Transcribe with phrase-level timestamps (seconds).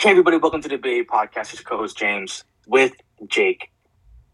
[0.00, 1.52] Hey, everybody, welcome to the BA Podcast.
[1.52, 2.94] It's your co host James with
[3.26, 3.70] Jake,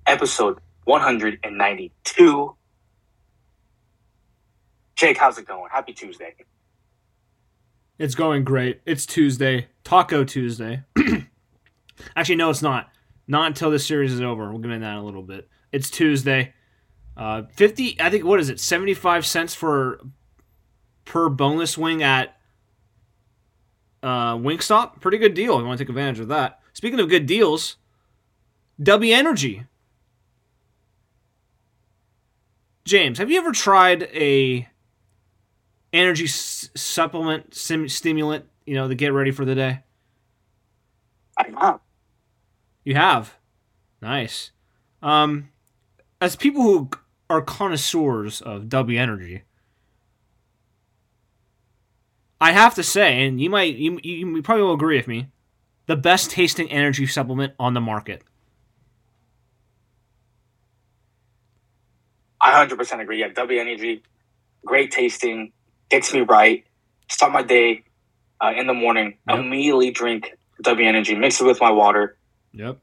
[0.06, 2.56] episode 192.
[4.94, 5.68] Jake, how's it going?
[5.72, 6.36] Happy Tuesday.
[7.98, 8.80] It's going great.
[8.86, 10.84] It's Tuesday, Taco Tuesday.
[12.14, 12.88] Actually, no, it's not.
[13.26, 14.48] Not until this series is over.
[14.48, 15.48] We'll get into that in a little bit.
[15.72, 16.54] It's Tuesday.
[17.16, 18.60] Uh, 50, I think, what is it?
[18.60, 20.00] 75 cents for
[21.04, 22.35] per boneless wing at
[24.06, 25.00] uh, Wingstop.
[25.00, 25.58] Pretty good deal.
[25.58, 26.60] You want to take advantage of that.
[26.72, 27.76] Speaking of good deals,
[28.82, 29.64] W Energy.
[32.84, 34.68] James, have you ever tried a
[35.92, 39.80] energy s- supplement sim- stimulant, you know, to get ready for the day?
[41.36, 41.80] I know.
[42.84, 43.34] You have.
[44.00, 44.52] Nice.
[45.02, 45.48] Um,
[46.20, 46.90] as people who
[47.28, 49.42] are connoisseurs of W Energy,
[52.40, 55.28] I have to say, and you might, you, you probably will agree with me,
[55.86, 58.22] the best tasting energy supplement on the market.
[62.40, 63.20] I 100% agree.
[63.20, 64.02] Yeah, W Energy,
[64.64, 65.52] great tasting,
[65.90, 66.64] gets me right.
[67.10, 67.84] Start my day
[68.40, 69.38] uh, in the morning, Yep.
[69.38, 70.32] immediately drink
[70.62, 72.18] W Energy, mix it with my water,
[72.52, 72.78] Yep.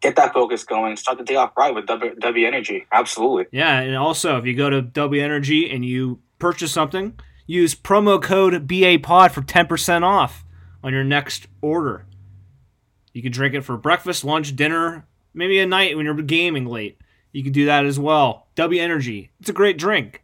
[0.00, 2.86] get that focus going, start the day off right with W, w Energy.
[2.92, 3.46] Absolutely.
[3.52, 8.20] Yeah, and also if you go to W Energy and you purchase something, use promo
[8.20, 10.44] code BA Pod for ten percent off
[10.82, 12.06] on your next order.
[13.12, 16.98] You can drink it for breakfast, lunch, dinner, maybe a night when you're gaming late.
[17.32, 18.48] You can do that as well.
[18.54, 20.22] W Energy, it's a great drink.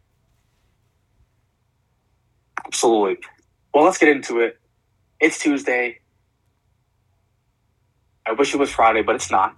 [2.65, 3.17] Absolutely.
[3.73, 4.59] Well, let's get into it.
[5.19, 5.99] It's Tuesday.
[8.25, 9.55] I wish it was Friday, but it's not.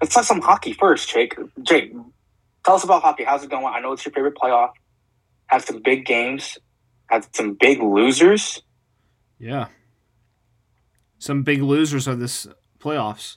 [0.00, 1.36] Let's talk some hockey first, Jake.
[1.62, 1.92] Jake,
[2.64, 3.24] tell us about hockey.
[3.24, 3.66] How's it going?
[3.66, 4.70] I know it's your favorite playoff.
[5.46, 6.58] Had some big games.
[7.06, 8.62] Had some big losers.
[9.38, 9.68] Yeah.
[11.18, 12.46] Some big losers of this
[12.78, 13.36] playoffs.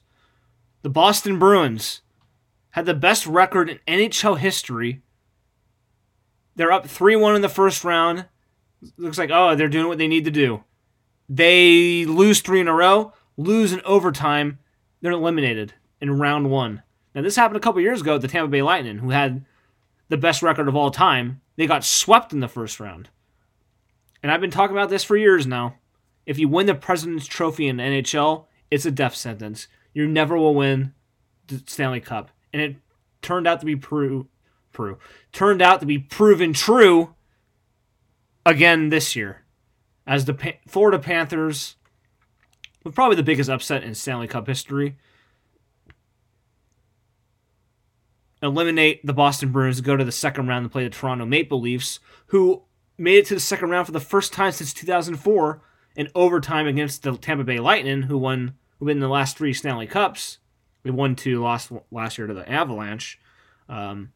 [0.81, 2.01] The Boston Bruins
[2.71, 5.01] had the best record in NHL history.
[6.55, 8.25] They're up 3 1 in the first round.
[8.97, 10.63] Looks like, oh, they're doing what they need to do.
[11.29, 14.59] They lose three in a row, lose in overtime.
[15.01, 16.83] They're eliminated in round one.
[17.13, 19.45] Now, this happened a couple years ago with the Tampa Bay Lightning, who had
[20.09, 21.41] the best record of all time.
[21.57, 23.09] They got swept in the first round.
[24.23, 25.75] And I've been talking about this for years now.
[26.25, 29.67] If you win the President's Trophy in NHL, it's a death sentence.
[29.93, 30.93] You never will win
[31.47, 32.29] the Stanley Cup.
[32.53, 32.75] And it
[33.21, 34.27] turned out to be pro-
[34.71, 34.99] pro-
[35.31, 37.15] turned out to be proven true
[38.45, 39.43] again this year.
[40.05, 41.75] As the pa- Florida Panthers,
[42.83, 44.97] with probably the biggest upset in Stanley Cup history,
[48.41, 51.99] eliminate the Boston Bruins go to the second round and play the Toronto Maple Leafs,
[52.27, 52.63] who
[52.97, 55.61] made it to the second round for the first time since 2004
[55.95, 59.87] in overtime against the Tampa Bay Lightning, who won who win the last three Stanley
[59.87, 60.37] Cups.
[60.83, 63.19] They won two, lost last year to the Avalanche.
[63.67, 64.13] Um,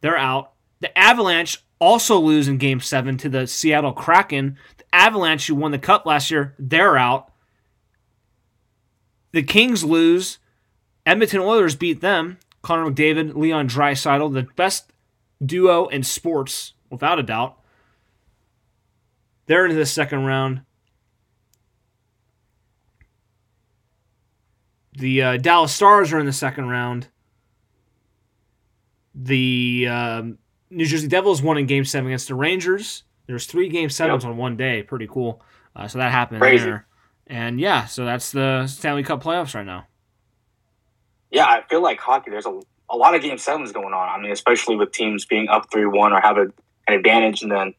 [0.00, 0.52] they're out.
[0.80, 4.58] The Avalanche also lose in Game Seven to the Seattle Kraken.
[4.76, 7.32] The Avalanche, who won the Cup last year, they're out.
[9.30, 10.38] The Kings lose.
[11.06, 12.38] Edmonton Oilers beat them.
[12.62, 14.92] Connor McDavid, Leon Draisaitl, the best
[15.44, 17.58] duo in sports, without a doubt.
[19.46, 20.62] They're into the second round.
[24.94, 27.08] The uh, Dallas Stars are in the second round.
[29.14, 30.38] The um,
[30.70, 33.02] New Jersey Devils won in Game Seven against the Rangers.
[33.26, 34.82] There's three Game Sevens on one day.
[34.82, 35.42] Pretty cool.
[35.74, 36.64] Uh, so that happened Crazy.
[36.64, 36.86] there.
[37.26, 39.86] And yeah, so that's the Stanley Cup playoffs right now.
[41.32, 42.60] Yeah, I feel like hockey, there's a,
[42.90, 44.08] a lot of game sevens going on.
[44.08, 46.42] I mean, especially with teams being up 3 1 or have a,
[46.86, 47.74] an advantage and then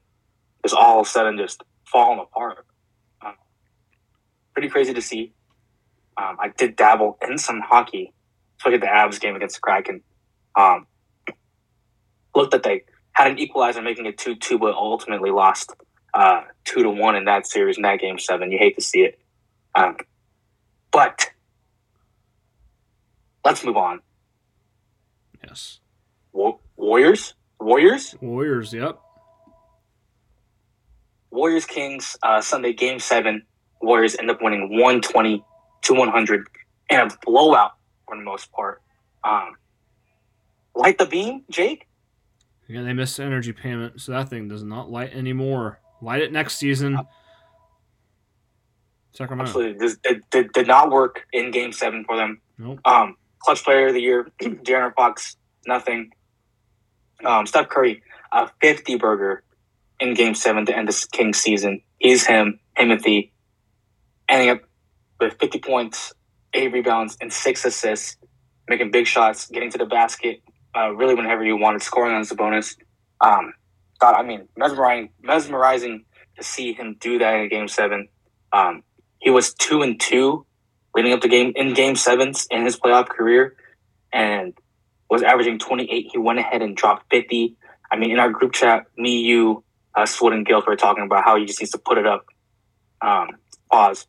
[0.64, 2.66] it's all of a sudden just falling apart.
[3.24, 3.36] Um,
[4.54, 5.34] pretty crazy to see.
[6.18, 8.12] Um, I did dabble in some hockey,
[8.58, 10.02] especially the Avs game against the Kraken.
[10.56, 10.88] Um,
[12.36, 15.74] looked that they had an equalizer, making it 2 2, but ultimately lost
[16.16, 18.52] uh, 2 to 1 in that series, in that game seven.
[18.52, 19.20] You hate to see it.
[19.76, 19.98] Um,
[20.92, 21.30] but
[23.44, 24.00] let's move on.
[25.44, 25.80] Yes.
[26.32, 29.00] Wa- Warriors, Warriors, Warriors, yep.
[31.32, 33.44] Warriors Kings uh, Sunday Game Seven.
[33.82, 35.44] Warriors end up winning one twenty
[35.84, 36.48] to one hundred
[36.90, 37.72] in a blowout
[38.08, 38.82] for the most part.
[39.24, 39.56] Um,
[40.76, 41.88] light the beam, Jake.
[42.68, 45.80] Yeah, they missed energy payment, so that thing does not light anymore.
[46.02, 46.98] Light it next season.
[49.12, 49.50] Sacramento.
[49.50, 52.42] Absolutely, this it, did, did not work in Game Seven for them.
[52.58, 52.80] Nope.
[52.86, 55.38] Um, clutch player of the year, De'Aaron Fox,
[55.68, 56.12] nothing.
[57.24, 58.02] Um, Steph Curry,
[58.32, 59.44] a 50 burger
[60.00, 61.82] in game seven to end the Kings season.
[62.00, 63.32] He's him, Timothy.
[64.28, 64.62] ending up
[65.20, 66.14] with 50 points,
[66.54, 68.18] eight rebounds, and six assists,
[68.68, 70.42] making big shots, getting to the basket,
[70.76, 72.76] uh, really whenever you wanted, scoring on Sabonis.
[73.22, 73.54] Um,
[74.00, 76.06] God, I mean, mesmerizing, mesmerizing
[76.38, 78.10] to see him do that in Game Seven.
[78.52, 78.84] Um,
[79.20, 80.46] he was two and two
[80.96, 83.56] leading up to game in Game Sevens in his playoff career,
[84.12, 84.54] and
[85.10, 86.10] was averaging 28.
[86.12, 87.56] He went ahead and dropped 50.
[87.92, 89.64] I mean, in our group chat, me, you,
[89.96, 92.26] uh, Swood, and Guilt were talking about how he just needs to put it up,
[93.02, 93.30] um,
[93.72, 94.08] pause,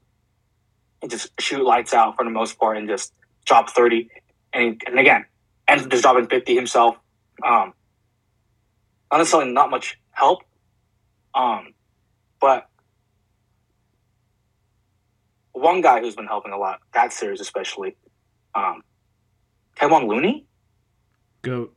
[1.03, 3.13] and just shoot lights out for the most part and just
[3.45, 4.09] drop 30.
[4.53, 5.27] And, and again,
[5.69, 6.97] ends up just dropping 50 himself.
[7.45, 7.75] Um,
[9.13, 10.43] not necessarily not much help,
[11.35, 11.75] um,
[12.41, 12.69] but
[15.55, 17.97] one guy who's been helping a lot, that series especially,
[18.55, 18.83] um,
[19.77, 20.45] Kevon Looney.
[21.43, 21.75] Goat.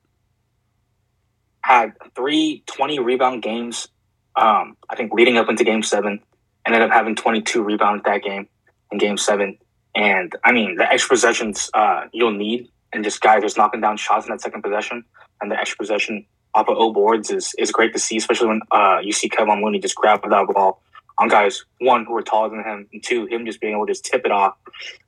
[1.62, 3.88] Had three 20 rebound games,
[4.36, 6.20] um, I think leading up into game seven.
[6.66, 8.48] Ended up having 22 rebounds that game
[8.92, 9.58] in game seven.
[9.96, 13.98] And I mean, the extra possessions uh, you'll need, and just guys just knocking down
[13.98, 15.04] shots in that second possession,
[15.42, 18.62] and the extra possession off of O boards is, is great to see, especially when
[18.72, 20.82] uh, you see Kevon Looney just grab that ball
[21.20, 23.92] on guys, one, who are taller than him, and two, him just being able to
[23.92, 24.56] just tip it off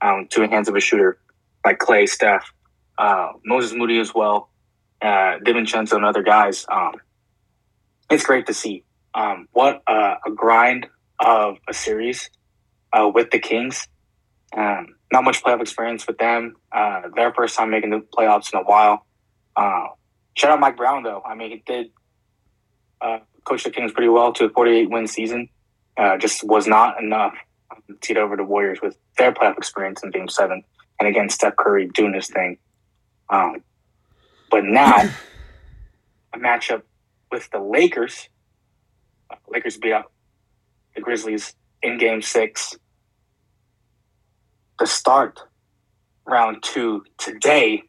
[0.02, 1.20] um, to the hands of a shooter
[1.66, 2.52] like Klay, Steph,
[2.98, 4.50] uh, Moses Moody as well,
[5.02, 6.66] uh, DiVincenzo, and other guys.
[6.72, 6.94] Um,
[8.10, 8.84] it's great to see.
[9.14, 10.88] Um, what uh, a grind
[11.20, 12.30] of a series
[12.94, 13.88] uh, with the Kings.
[14.56, 16.56] Um, not much playoff experience with them.
[16.72, 19.06] Uh, their first time making the playoffs in a while.
[19.56, 19.88] Uh,
[20.36, 21.22] shout out Mike Brown, though.
[21.26, 21.92] I mean, he did
[23.02, 25.50] uh, coach the Kings pretty well to a 48 win season.
[26.00, 27.36] Uh, just was not enough
[27.88, 30.64] to teed over the Warriors with their playoff experience in Game Seven,
[30.98, 32.58] and again Steph Curry doing his thing.
[33.30, 33.62] Um,
[34.50, 34.96] but now
[36.34, 36.84] a matchup
[37.34, 38.30] with the Lakers.
[39.50, 40.10] Lakers beat up
[40.96, 41.54] the Grizzlies
[41.84, 42.78] in Game Six.
[44.80, 45.42] To start
[46.26, 47.84] round two today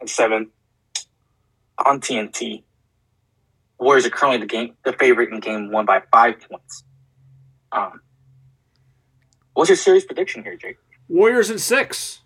[0.00, 0.50] at seven
[1.86, 2.64] on TNT.
[3.78, 6.82] Warriors are currently the game the favorite in game one by five points.
[7.76, 8.00] Um,
[9.52, 10.78] what's your series prediction here, Jake?
[11.08, 12.20] Warriors in six.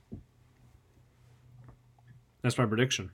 [2.42, 3.10] That's my prediction.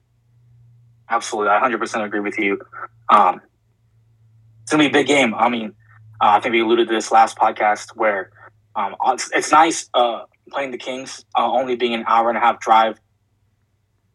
[1.08, 2.60] Absolutely, I 100% agree with you.
[3.08, 3.40] Um,
[4.62, 5.34] it's gonna be a big game.
[5.34, 5.74] I mean,
[6.20, 8.30] uh, I think we alluded to this last podcast where
[8.74, 12.40] um, it's, it's nice uh, playing the Kings, uh, only being an hour and a
[12.40, 12.98] half drive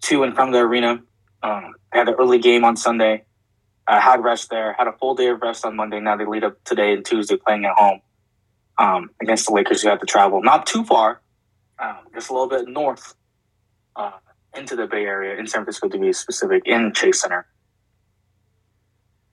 [0.03, 1.01] to and from the arena.
[1.41, 3.23] Um, they had the early game on Sunday.
[3.87, 4.73] Uh, had rest there.
[4.73, 5.99] Had a full day of rest on Monday.
[5.99, 8.01] Now they lead up today and Tuesday playing at home
[8.81, 11.21] um, against the Lakers, you have to travel not too far,
[11.77, 13.13] um, just a little bit north
[13.95, 14.17] uh,
[14.57, 17.45] into the Bay Area in San Francisco to be specific in Chase Center.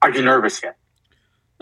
[0.03, 0.77] Are you nervous yet?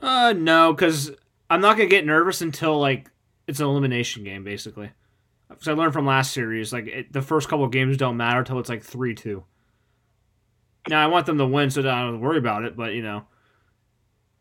[0.03, 1.13] Uh, no, because
[1.49, 3.09] I'm not gonna get nervous until like
[3.47, 4.91] it's an elimination game, basically.
[5.49, 8.59] Because I learned from last series, like it, the first couple games don't matter until
[8.59, 9.45] it's like three two.
[10.89, 12.77] Now I want them to win, so that I don't worry about it.
[12.77, 13.27] But you know,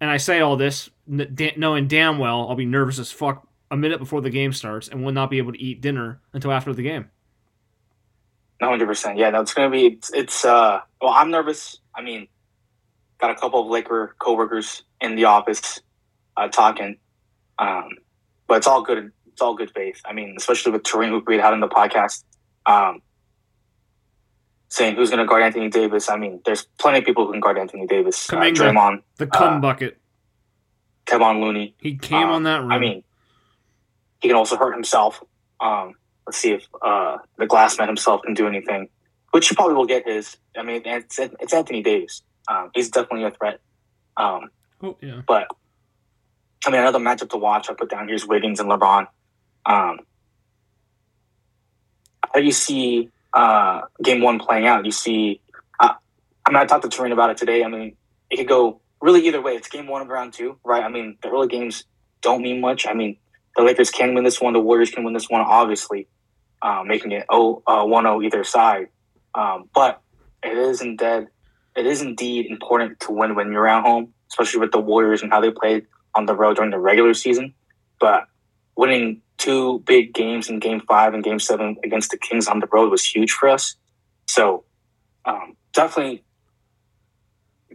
[0.02, 4.00] and I say all this knowing damn well I'll be nervous as fuck a minute
[4.00, 6.84] before the game starts and will not be able to eat dinner until after the
[6.84, 7.10] game.
[8.60, 9.18] One hundred percent.
[9.18, 9.88] Yeah, no, it's gonna be.
[9.88, 10.46] It's, it's.
[10.46, 11.80] uh Well, I'm nervous.
[11.94, 12.28] I mean,
[13.20, 15.82] got a couple of Laker coworkers in the office
[16.38, 16.98] uh, talking,
[17.60, 17.90] um,
[18.48, 19.12] but it's all good.
[19.28, 20.02] It's all good faith.
[20.06, 22.24] I mean, especially with Tareem, who we had in the podcast.
[22.66, 23.02] Um,
[24.70, 26.10] saying who's going to guard Anthony Davis.
[26.10, 28.32] I mean, there's plenty of people who can guard Anthony Davis.
[28.32, 29.98] Uh, Draymond, the cum uh, bucket,
[31.06, 31.76] Kevon Looney.
[31.80, 32.62] He came um, on that.
[32.62, 33.04] I mean,
[34.22, 35.24] he can also hurt himself.
[35.60, 35.96] Um,
[36.26, 38.90] let's see if uh, the glass man himself can do anything,
[39.32, 40.38] which he probably will get his.
[40.58, 42.22] I mean, it's, it's Anthony Davis.
[42.48, 43.60] Um, he's definitely a threat.
[44.18, 44.50] Um,
[44.82, 45.22] oh, yeah.
[45.28, 45.48] But
[46.66, 47.70] I mean, another matchup to watch.
[47.70, 49.08] I put down here's Wiggins and LeBron.
[49.66, 50.00] Um,
[52.34, 54.86] how do you see uh, game one playing out.
[54.86, 55.42] You see,
[55.80, 55.94] uh,
[56.46, 57.64] I mean, I talked to Tareen about it today.
[57.64, 57.96] I mean,
[58.32, 59.54] it could go really either way.
[59.54, 60.84] It's game one of round two, right?
[60.84, 61.84] I mean, the early games
[62.22, 62.88] don't mean much.
[62.88, 63.18] I mean,
[63.56, 64.54] the Lakers can win this one.
[64.54, 66.08] The Warriors can win this one, obviously,
[66.62, 68.88] uh, making it 0 uh, 1 0 either side.
[69.36, 70.02] Um, but
[70.42, 71.28] it is indeed,
[71.76, 75.32] it is indeed important to win when you're at home, especially with the Warriors and
[75.32, 77.54] how they played on the road during the regular season.
[78.00, 78.24] But
[78.78, 82.68] winning two big games in game five and game seven against the Kings on the
[82.68, 83.76] road was huge for us.
[84.28, 84.64] So
[85.26, 86.24] um, definitely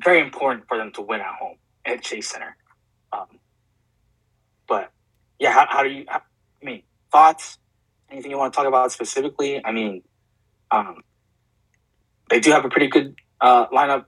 [0.03, 2.57] very important for them to win at home at Chase Center.
[3.13, 3.39] Um,
[4.69, 4.91] but
[5.39, 6.23] yeah, how, how do you, how,
[6.63, 7.59] I mean, thoughts?
[8.11, 9.65] Anything you want to talk about specifically?
[9.65, 10.03] I mean,
[10.71, 11.03] um,
[12.29, 14.07] they do have a pretty good uh, lineup.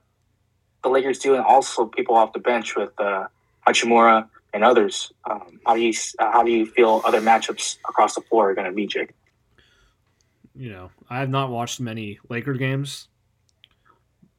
[0.83, 3.27] The Lakers do, and also people off the bench with uh,
[3.65, 5.11] Hachimura, and others.
[5.29, 8.55] Um, how do you uh, how do you feel other matchups across the floor are
[8.55, 9.11] going to be, Jake?
[10.55, 13.07] You know, I have not watched many Laker games,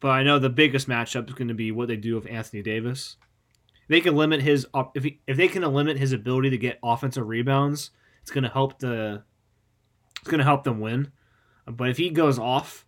[0.00, 2.62] but I know the biggest matchup is going to be what they do with Anthony
[2.62, 3.16] Davis.
[3.88, 7.26] They can limit his if he, if they can limit his ability to get offensive
[7.26, 7.90] rebounds,
[8.22, 9.22] it's going to help the
[10.20, 11.10] it's going to help them win.
[11.66, 12.86] But if he goes off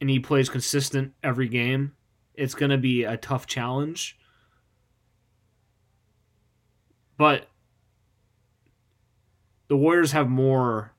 [0.00, 1.92] and he plays consistent every game,
[2.34, 4.18] it's going to be a tough challenge.
[7.16, 7.48] But
[9.68, 10.92] the Warriors have more.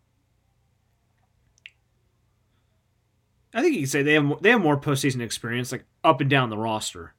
[3.53, 6.29] I think you could say they have they have more postseason experience, like up and
[6.29, 7.13] down the roster.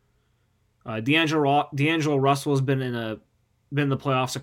[0.84, 3.18] Uh, D'Angelo D'Angelo Russell has been in a
[3.72, 4.40] been in the playoffs,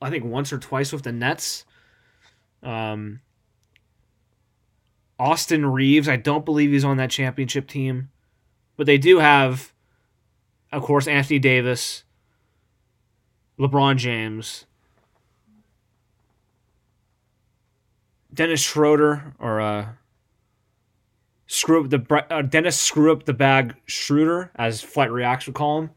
[0.00, 1.64] I think once or twice with the Nets.
[2.62, 3.20] Um,
[5.18, 8.10] Austin Reaves, I don't believe he's on that championship team,
[8.76, 9.72] but they do have,
[10.72, 12.04] of course, Anthony Davis,
[13.58, 14.66] LeBron James,
[18.32, 19.88] Dennis Schroeder, or uh,
[21.46, 25.82] screw up the uh, Dennis screw up the bag Schroeder, as Flight Reacts would call
[25.82, 25.90] him.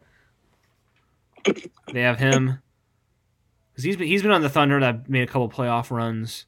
[1.93, 2.59] They have him
[3.71, 6.45] because he's been he's been on the Thunder that made a couple playoff runs.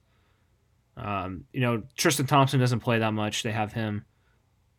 [0.97, 3.43] Um, you know, Tristan Thompson doesn't play that much.
[3.43, 4.05] They have him,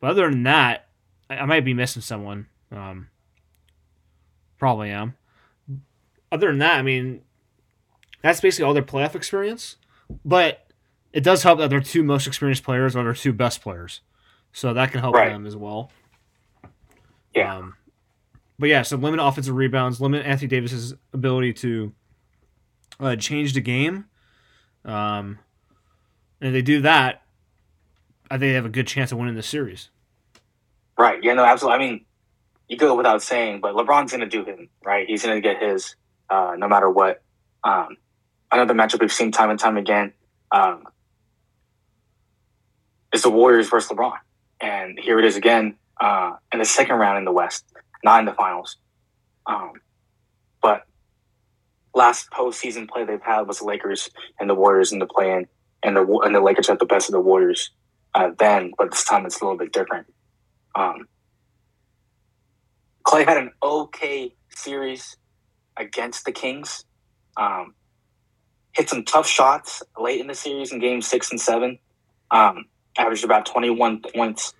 [0.00, 0.88] but other than that,
[1.30, 2.48] I, I might be missing someone.
[2.70, 3.08] Um,
[4.58, 5.14] probably am.
[6.30, 7.22] Other than that, I mean,
[8.22, 9.76] that's basically all their playoff experience.
[10.24, 10.66] But
[11.12, 14.00] it does help that their two most experienced players are their two best players,
[14.52, 15.30] so that can help right.
[15.30, 15.90] them as well.
[17.34, 17.56] Yeah.
[17.56, 17.74] Um,
[18.58, 21.92] but yeah, so limit offensive rebounds, limit Anthony Davis's ability to
[23.00, 24.06] uh, change the game.
[24.84, 25.38] Um,
[26.40, 27.22] and if they do that,
[28.30, 29.90] I think they have a good chance of winning the series.
[30.98, 31.22] Right.
[31.22, 31.76] Yeah, no, absolutely.
[31.76, 32.04] I mean,
[32.68, 35.06] you go without saying, but LeBron's going to do him, right?
[35.06, 35.94] He's going to get his
[36.30, 37.22] uh, no matter what.
[37.64, 37.96] Um,
[38.52, 40.12] another matchup we've seen time and time again
[40.52, 40.84] um,
[43.12, 44.18] is the Warriors versus LeBron.
[44.60, 47.64] And here it is again uh, in the second round in the West,
[48.04, 48.76] not in the finals.
[49.46, 49.72] Um,
[50.60, 50.84] but
[51.94, 55.46] last postseason play they've had was the Lakers and the Warriors in the play-in,
[55.82, 57.70] and the and the Lakers had the best of the Warriors
[58.14, 60.06] uh, then, but this time it's a little bit different.
[60.74, 61.06] Um,
[63.04, 65.16] Klay had an okay series
[65.78, 66.84] against the Kings.
[67.36, 67.74] Um,
[68.72, 71.78] hit some tough shots late in the series in Game Six and Seven.
[72.30, 72.66] Um,
[72.96, 74.52] averaged about twenty one points.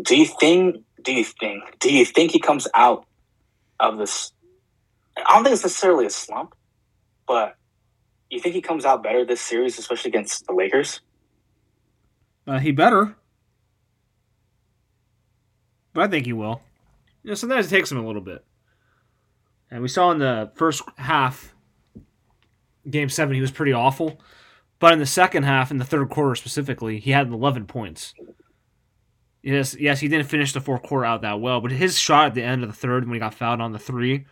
[0.00, 0.84] Do you think?
[1.02, 1.78] Do you think?
[1.80, 3.04] Do you think he comes out
[3.78, 4.32] of this?
[5.16, 6.54] I don't think it's necessarily a slump,
[7.26, 7.56] but
[8.30, 11.00] you think he comes out better this series, especially against the Lakers?
[12.46, 13.16] Uh, he better,
[15.92, 16.60] but I think he will.
[17.22, 18.44] You know, sometimes it takes him a little bit.
[19.74, 21.52] And we saw in the first half,
[22.88, 24.20] game seven, he was pretty awful.
[24.78, 28.14] But in the second half, in the third quarter specifically, he had 11 points.
[29.42, 32.34] Yes, yes, he didn't finish the fourth quarter out that well, but his shot at
[32.34, 34.26] the end of the third when he got fouled on the three,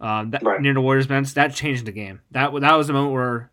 [0.00, 0.60] um, that, right.
[0.60, 2.20] near the Warriors bench, that changed the game.
[2.30, 3.50] That that was the moment where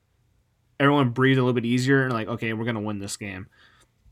[0.80, 3.48] everyone breathed a little bit easier and like, okay, we're gonna win this game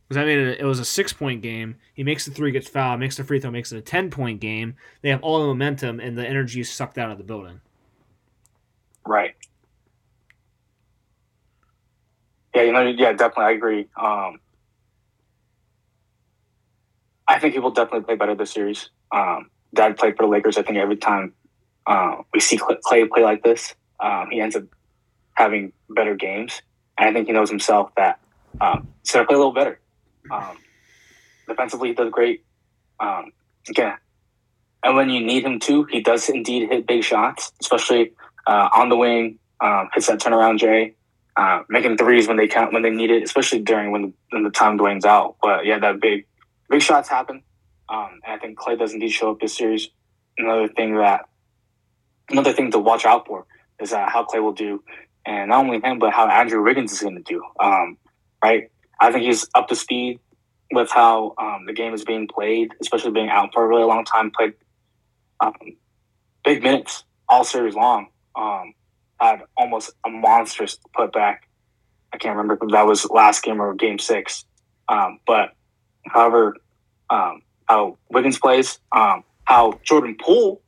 [0.09, 0.59] because I made it.
[0.59, 1.75] It was a six point game.
[1.93, 4.41] He makes the three, gets fouled, makes the free throw, makes it a ten point
[4.41, 4.75] game.
[5.03, 7.61] They have all the momentum, and the energy is sucked out of the building.
[9.05, 9.35] Right.
[12.55, 13.87] Yeah, you know, yeah, definitely, I agree.
[13.95, 14.39] Um,
[17.27, 18.89] I think he will definitely play better this series.
[19.11, 20.57] Um, Dad played for the Lakers.
[20.57, 21.33] I think every time
[21.85, 24.63] uh, we see Klay play like this, um, he ends up
[25.33, 26.63] having better games.
[26.97, 28.19] And I think he knows himself that
[28.59, 29.79] um, he's to play a little better.
[30.31, 30.57] Um,
[31.47, 32.43] defensively, he does great.
[32.99, 33.31] Um,
[33.69, 33.95] again,
[34.83, 38.13] and when you need him to, he does indeed hit big shots, especially
[38.47, 39.39] uh, on the wing.
[39.61, 40.95] Um, hits that turnaround J,
[41.35, 44.43] uh, making threes when they count when they need it, especially during when the, when
[44.43, 45.35] the time Dwayne's out.
[45.41, 46.25] But yeah, that big
[46.69, 47.43] big shots happen.
[47.89, 49.89] Um, and I think Klay does indeed show up this series.
[50.37, 51.27] Another thing that
[52.29, 53.45] another thing to watch out for
[53.81, 54.81] is uh, how Klay will do,
[55.25, 57.43] and not only him, but how Andrew Wiggins is going to do.
[57.59, 57.97] Um,
[58.41, 60.19] right, I think he's up to speed
[60.71, 64.05] with how um, the game is being played, especially being out for a really long
[64.05, 64.31] time.
[64.31, 64.53] Played
[65.39, 65.53] um,
[66.43, 68.07] big minutes all series long.
[68.35, 68.73] Um,
[69.19, 71.39] had almost a monstrous putback.
[72.13, 74.45] I can't remember if that was last game or game six.
[74.87, 75.53] Um, but
[76.07, 76.55] however,
[77.09, 80.61] um, how Wiggins plays, um, how Jordan Poole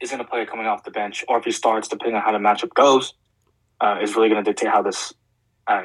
[0.00, 2.32] is going to play coming off the bench, or if he starts, depending on how
[2.32, 3.14] the matchup goes,
[3.80, 5.12] uh, is really going to dictate how this
[5.66, 5.82] uh,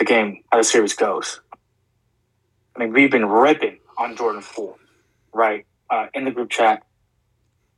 [0.00, 1.40] the game, how the series goes.
[2.74, 4.76] I mean, we've been ripping on Jordan Poole,
[5.32, 5.64] right?
[5.88, 6.82] Uh, in the group chat,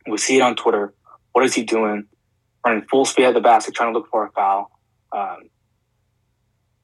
[0.07, 0.95] we see it on Twitter
[1.33, 2.07] what is he doing?
[2.65, 4.71] Running full speed at the basket, trying to look for a foul.
[5.13, 5.49] Um,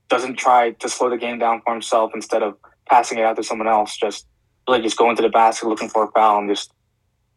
[0.09, 2.57] doesn't try to slow the game down for himself instead of
[2.89, 3.97] passing it out to someone else.
[3.97, 4.27] Just
[4.69, 6.73] really just going to the basket looking for a foul and just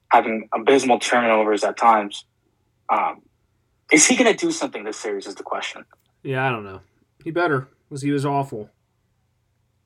[0.09, 2.25] having abysmal turnovers at times.
[2.89, 3.21] Um,
[3.91, 5.27] is he going to do something this series?
[5.27, 5.85] Is the question.
[6.23, 6.81] Yeah, I don't know.
[7.23, 8.69] He better because he was awful.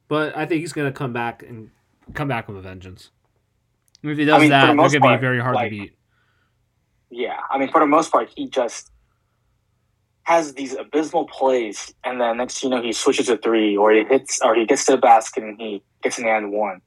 [0.08, 1.72] But I think he's going to come back and
[2.14, 3.10] come back with a vengeance.
[4.04, 5.98] If he does I mean, that, they're going to be very hard like, to beat.
[7.10, 8.92] Yeah, I mean, for the most part, he just
[10.22, 14.04] has these abysmal plays, and then next you know he switches to three, or he
[14.04, 16.82] hits, or he gets to the basket and he gets an and one.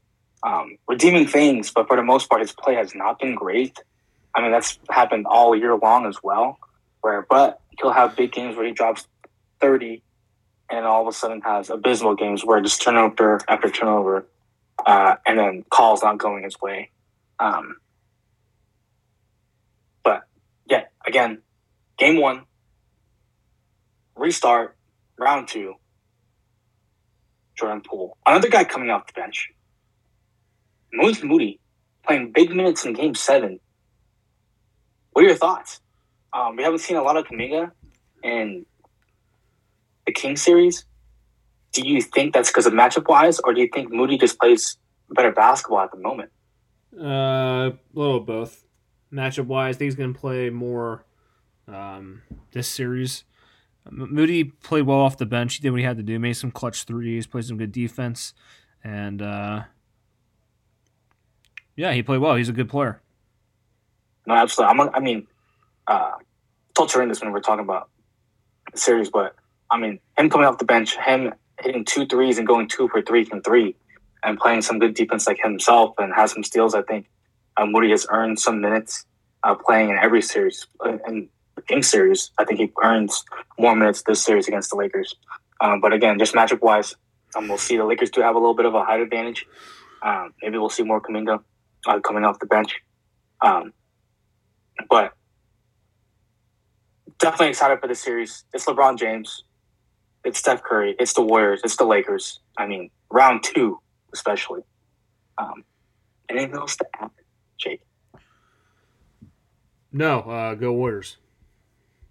[0.45, 3.77] Um, redeeming things, but for the most part, his play has not been great.
[4.37, 6.59] I mean, that's happened all year long as well.
[7.01, 9.09] Where, but he'll have big games where he drops
[9.61, 10.03] thirty,
[10.71, 14.27] and all of a sudden has abysmal games where just turnover after turnover,
[14.87, 16.91] uh, and then calls not going his way.
[17.39, 17.77] Um,
[20.03, 20.23] but
[20.67, 21.43] yeah, again,
[21.99, 22.43] game one,
[24.17, 24.77] restart,
[25.19, 25.75] round two,
[27.57, 28.17] Jordan Poole.
[28.27, 29.51] Another guy coming off the bench.
[30.93, 31.61] Moses Moody
[32.07, 33.61] playing big minutes in game seven.
[35.13, 35.81] What are your thoughts?
[36.33, 37.73] Um, we haven't seen a lot of Kuminga
[38.23, 38.67] in
[40.09, 40.87] the King series.
[41.73, 44.79] Do you think that's because of matchup wise, or do you think Moody just plays
[45.11, 46.31] better basketball at the moment?
[46.99, 48.65] Uh, a little both.
[49.13, 51.05] Matchup wise, I think he's going to play more
[51.67, 52.23] um,
[52.53, 53.25] this series.
[53.91, 55.57] Moody played well off the bench.
[55.57, 56.19] He did what he had to do.
[56.19, 57.27] Made some clutch threes.
[57.27, 58.33] Played some good defense,
[58.83, 59.65] and uh,
[61.77, 62.35] yeah, he played well.
[62.35, 63.03] He's a good player.
[64.27, 64.81] No, absolutely.
[64.81, 65.27] I'm, I mean,
[65.87, 66.13] uh,
[66.75, 67.91] told Turin this when we were talking about
[68.73, 69.35] the series, but
[69.71, 73.03] I mean, him coming off the bench, him hitting two threes and going two for
[73.03, 73.77] three from three,
[74.23, 76.75] and playing some good defense like himself and has some steals.
[76.75, 77.07] I think
[77.57, 79.05] uh, Moody has earned some minutes
[79.45, 80.67] uh, playing in every series.
[81.07, 83.25] In the King series, I think he earns
[83.59, 85.15] more minutes this series against the Lakers.
[85.61, 86.95] Um, but again, just matchup wise,
[87.37, 87.77] um, we'll see.
[87.77, 89.47] The Lakers do have a little bit of a height advantage.
[90.03, 91.43] Um, maybe we'll see more Kuminga
[91.87, 92.81] uh, coming off the bench.
[93.41, 93.73] Um,
[94.89, 95.13] but
[97.19, 98.45] definitely excited for the series.
[98.53, 99.43] It's LeBron James.
[100.29, 100.95] It's Steph Curry.
[100.99, 101.63] It's the Warriors.
[101.65, 102.41] It's the Lakers.
[102.59, 103.81] I mean, round two
[104.13, 104.61] especially.
[105.39, 105.65] Um,
[106.29, 107.11] anything else to add,
[107.57, 107.81] Jake?
[109.91, 111.17] No, uh, go Warriors.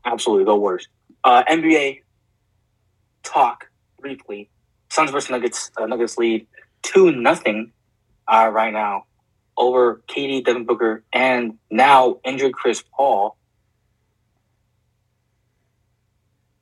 [0.04, 0.88] Absolutely, go Warriors.
[1.24, 2.02] Uh, NBA
[3.22, 4.50] talk briefly.
[4.90, 5.70] Suns versus Nuggets.
[5.78, 6.48] Uh, Nuggets lead
[6.82, 7.72] two nothing
[8.28, 9.06] uh, right now
[9.58, 13.38] over KD, Devin Booker, and now injured Chris Paul.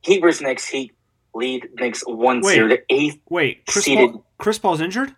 [0.02, 0.66] Heat versus Knicks.
[0.66, 0.95] Heat
[1.36, 3.18] lead Knicks one zero to eighth.
[3.28, 4.12] Wait, Chris seeded.
[4.12, 5.14] Paul, Chris Paul's injured.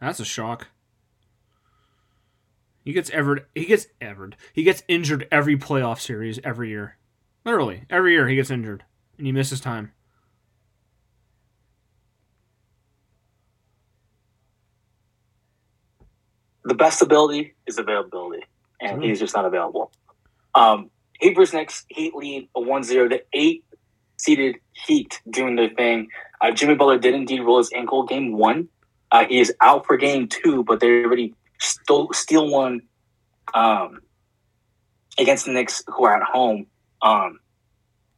[0.00, 0.68] That's a shock.
[2.84, 6.98] He gets ever he gets ever he gets injured every playoff series every year.
[7.44, 8.84] Literally, every year he gets injured
[9.18, 9.92] and he misses time.
[16.64, 18.44] The best ability is availability,
[18.80, 19.92] and he's just not available.
[20.54, 20.90] Um,
[21.22, 23.64] Versus Knicks, Heat lead a 1-0 to 8
[24.18, 26.08] seeded Heat doing their thing.
[26.40, 28.68] Uh, Jimmy Butler did indeed roll his ankle game one.
[29.10, 32.82] Uh, he is out for game two, but they already stole, steal one
[33.54, 34.00] um,
[35.18, 36.66] against the Knicks, who are at home.
[37.02, 37.40] Um,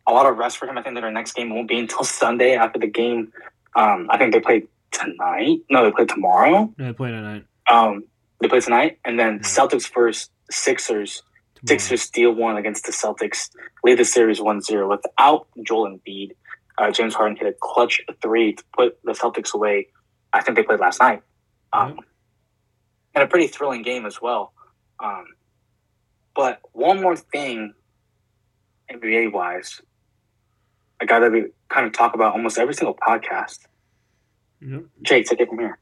[0.07, 0.79] a lot of rest for him.
[0.79, 3.33] I think that their next game won't be until Sunday after the game.
[3.77, 5.61] Um, I think they play tonight.
[5.71, 6.73] No, they play tomorrow.
[6.79, 7.45] They play tonight.
[7.71, 8.05] Um,
[8.41, 9.41] they play tonight, and then.
[9.41, 11.23] Celtics first, Sixers.
[11.67, 13.51] Sixers steal one against the Celtics,
[13.85, 16.33] lead the series 1-0 without Joel Embiid.
[16.77, 19.89] Uh, James Harden hit a clutch three to put the Celtics away
[20.33, 21.23] I think they played last night.
[21.73, 21.99] Um, mm-hmm.
[23.15, 24.53] And a pretty thrilling game as well.
[25.03, 25.27] Um,
[26.35, 27.75] but one more thing,
[28.93, 29.81] NBA wise,
[31.01, 33.61] a guy that we kind of talk about almost every single podcast.
[34.61, 34.85] Yep.
[35.03, 35.79] Jake, take it from here.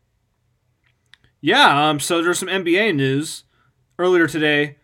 [1.40, 3.44] Yeah, um, so there's some NBA news
[3.98, 4.76] earlier today.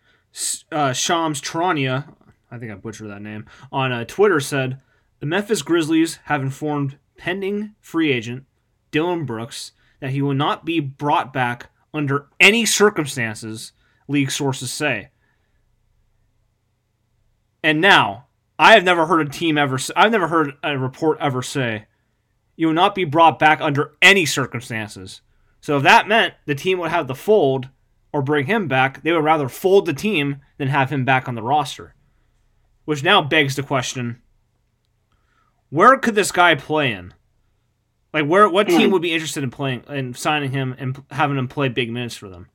[0.71, 2.14] Uh, Shams Trania,
[2.51, 4.81] I think I butchered that name, on uh, Twitter said
[5.21, 8.45] the Memphis Grizzlies have informed pending free agent
[8.90, 13.73] Dillon Brooks that he will not be brought back under any circumstances,
[14.09, 15.11] league sources say.
[17.62, 18.27] And now,
[18.59, 21.87] I have never heard a team ever, I've never heard a report ever say,
[22.57, 25.21] you will not be brought back under any circumstances.
[25.61, 27.68] So if that meant the team would have to fold
[28.12, 31.35] or bring him back, they would rather fold the team than have him back on
[31.35, 31.94] the roster.
[32.85, 34.20] Which now begs the question
[35.70, 37.14] where could this guy play in?
[38.12, 38.92] Like where what team hmm.
[38.92, 42.29] would be interested in playing and signing him and having him play big minutes for
[42.29, 42.48] them?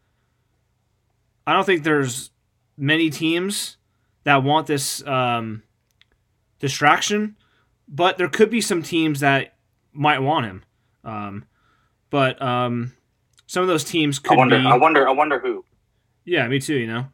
[1.48, 2.30] I don't think there's
[2.78, 3.78] many teams
[4.24, 5.63] that want this um,
[6.60, 7.38] distraction,
[7.88, 9.56] but there could be some teams that
[9.93, 10.63] might want him.
[11.04, 11.46] Um,
[12.12, 12.93] but um,
[13.48, 14.60] some of those teams could I wonder.
[14.60, 14.66] be.
[14.66, 15.08] I wonder.
[15.08, 15.66] I wonder who.
[16.26, 16.76] yeah, me too.
[16.76, 17.06] You know.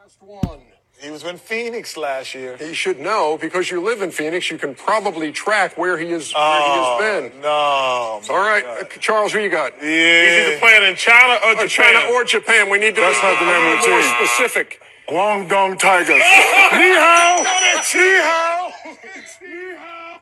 [0.00, 0.60] Last one.
[1.00, 2.56] He was in Phoenix last year.
[2.56, 4.50] He should know because you live in Phoenix.
[4.50, 6.32] You can probably track where he is.
[6.34, 7.40] Oh, where he has been.
[7.42, 7.48] no.
[7.50, 9.72] All right, uh, Charles, who you got?
[9.82, 9.84] Yeah.
[9.84, 11.68] He's either playing in China or Uh, Japan.
[11.94, 12.70] China or Japan.
[12.70, 14.14] We need to That's be not the name of the more team.
[14.16, 14.80] specific.
[15.08, 16.08] Guangdong Tigers.
[16.80, 17.36] Ni hao.
[17.42, 18.72] Ni hao.
[19.42, 20.20] Ni hao.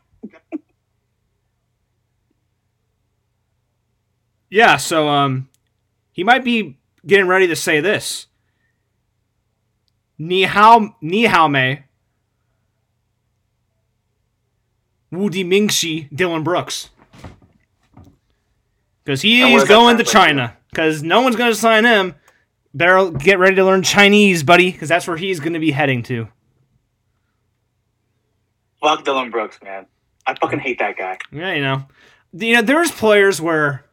[4.52, 5.48] Yeah, so um,
[6.12, 8.26] he might be getting ready to say this.
[10.18, 11.84] Ni hao, ni hao mei.
[15.10, 16.90] Wu Di Mingxi, Dillon Brooks.
[19.02, 20.10] Because he's going to to?
[20.10, 20.54] China.
[20.68, 22.14] Because no one's going to sign him.
[22.74, 26.02] Better get ready to learn Chinese, buddy, because that's where he's going to be heading
[26.04, 26.28] to.
[28.82, 29.86] Fuck Dillon Brooks, man.
[30.26, 31.16] I fucking hate that guy.
[31.32, 31.86] Yeah, you know,
[32.34, 33.86] you know, there's players where,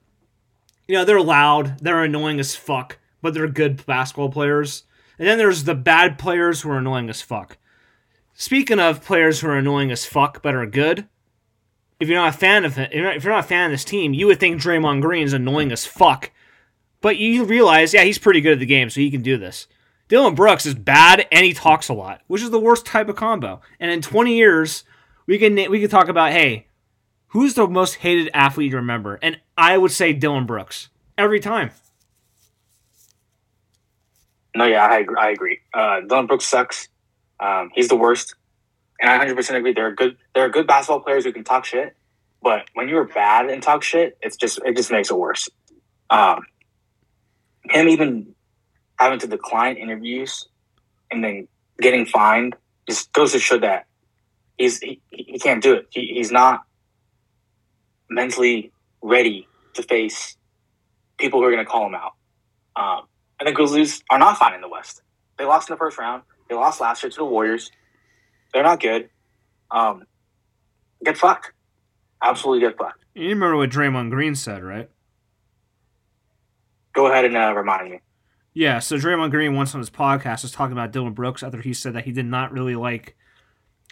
[0.90, 4.86] you know, they're loud, they're annoying as fuck, but they're good basketball players.
[5.20, 7.60] And then there's the bad players who are annoying as fuck.
[8.34, 11.08] Speaking of players who are annoying as fuck but are good,
[12.00, 14.16] if you're not a fan of it, if you're not- a fan of this team,
[14.16, 16.32] you would think Draymond Green's annoying as fuck.
[17.02, 19.68] But you realize, yeah, he's pretty good at the game, so he can do this.
[20.08, 23.16] Dillon Brooks is bad and he talks a lot, which is the worst type of
[23.16, 23.62] combo.
[23.80, 24.86] And in 20 years,
[25.28, 26.66] we can we can talk about, hey,
[27.28, 29.20] who's the most hated athlete you remember?
[29.22, 31.72] And I would say Dillon Brooks every time.
[34.56, 35.16] No, yeah, I agree.
[35.20, 35.60] I agree.
[35.74, 36.88] Uh, Dillon Brooks sucks.
[37.42, 38.36] Um, he's the worst,
[39.02, 39.74] and I 100 percent agree.
[39.74, 40.16] There are good.
[40.34, 41.94] There are good basketball players who can talk shit,
[42.42, 45.50] but when you're bad and talk shit, it's just it just makes it worse.
[46.10, 46.46] Um,
[47.70, 48.34] him even
[48.98, 50.48] having to decline interviews
[51.12, 51.50] and then
[51.82, 52.56] getting fined
[52.88, 53.88] just goes to show that
[54.58, 55.88] he's he, he can't do it.
[55.90, 56.64] He, he's not
[58.10, 59.49] mentally ready
[59.82, 60.38] to face
[61.18, 62.14] people who are going to call him out.
[62.76, 63.08] Um,
[63.40, 65.02] and the Grizzlies are not fine in the West.
[65.38, 66.24] They lost in the first round.
[66.50, 67.72] They lost last year to the Warriors.
[68.54, 69.10] They're not good.
[69.72, 70.04] Um,
[71.04, 71.52] get fucked.
[72.22, 73.06] Absolutely get fucked.
[73.16, 74.90] You remember what Draymond Green said, right?
[76.94, 78.02] Go ahead and uh, remind me.
[78.54, 81.74] Yeah, so Draymond Green once on his podcast was talking about Dillon Brooks after he
[81.74, 83.16] said that he did not really like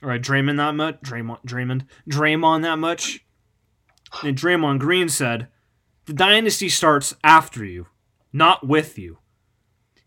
[0.01, 0.99] or uh, Draymond that much.
[1.01, 3.25] Draymond, Draymond, Draymond that much.
[4.23, 5.47] And Draymond Green said,
[6.07, 7.87] "The dynasty starts after you,
[8.33, 9.19] not with you.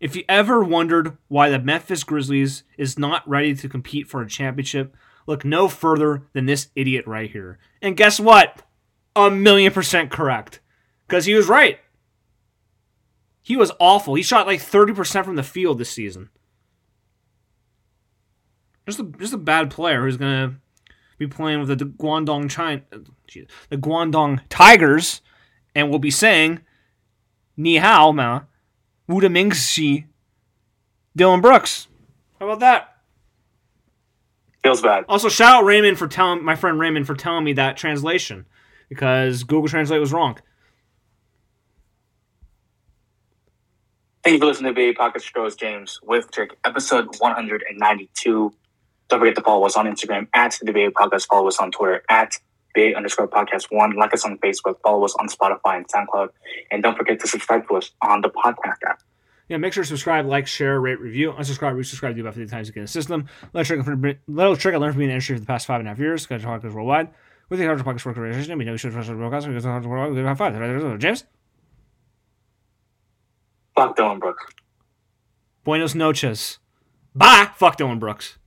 [0.00, 4.28] If you ever wondered why the Memphis Grizzlies is not ready to compete for a
[4.28, 7.58] championship, look no further than this idiot right here.
[7.82, 8.62] And guess what?
[9.14, 10.60] A million percent correct,
[11.06, 11.78] because he was right."
[13.42, 14.14] He was awful.
[14.14, 16.30] He shot like 30% from the field this season.
[18.86, 20.56] Just a, just a bad player who's going to
[21.18, 22.98] be playing with the Guangdong China, uh,
[23.68, 25.20] the Guangdong Tigers
[25.74, 26.60] and will be saying
[27.56, 28.42] Ni hao ma
[29.08, 30.06] Wu Ming Xi
[31.16, 31.88] Dillon Brooks.
[32.38, 32.96] How about that?
[34.62, 35.04] Feels bad.
[35.08, 38.46] Also, shout out Raymond for telling my friend Raymond for telling me that translation
[38.88, 40.38] because Google Translate was wrong.
[44.22, 48.52] Thank you for listening to the Baby Pocket Shows James with Trick, episode 192.
[49.08, 51.26] Don't forget to follow us on Instagram at the Baby Podcast.
[51.26, 52.38] Follow us on Twitter at
[52.74, 53.96] Bay underscore podcast one.
[53.96, 54.76] Like us on Facebook.
[54.82, 56.28] Follow us on Spotify and SoundCloud.
[56.70, 59.02] And don't forget to subscribe to us on the podcast app.
[59.48, 62.68] Yeah, make sure to subscribe, like, share, rate, review, unsubscribe, resubscribe, do about 50 times
[62.68, 63.26] to get a system.
[63.52, 63.84] Let trick,
[64.28, 65.90] let trick I learned from being in the industry for the past five and a
[65.90, 66.24] half years.
[66.26, 67.08] Got to talk worldwide.
[67.48, 69.48] With the Hard Pockets Work Organization, we know we should trust the broadcast.
[69.48, 71.00] We have five.
[71.00, 71.24] James?
[73.74, 74.44] Fuck Dillon Brooks.
[75.64, 76.60] Buenos noches.
[77.12, 77.50] Bye.
[77.56, 78.38] Fuck Dillon Brooks.